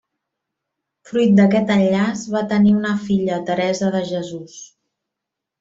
[1.09, 4.61] Fruit d'aquest enllaç, va tenir una filla Teresa de Jesús.